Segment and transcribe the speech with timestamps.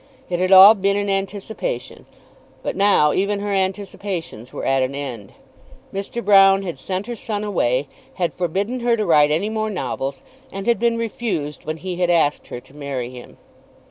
[0.31, 2.07] It had all been in anticipation,
[2.63, 5.33] but now even her anticipations were at an end.
[5.93, 6.25] Mr.
[6.25, 10.65] Broune had sent her son away, had forbidden her to write any more novels, and
[10.65, 13.37] had been refused when he had asked her to marry him!